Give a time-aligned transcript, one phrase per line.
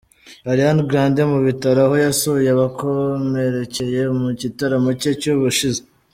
[0.51, 5.81] Ariana Grande mu bitaro aho yasuye abakomerekeye mu gitaramo cye cy'ubushize.